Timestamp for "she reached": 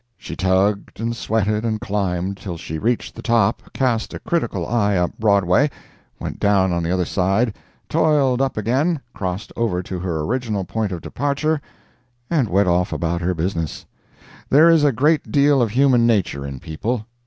2.57-3.13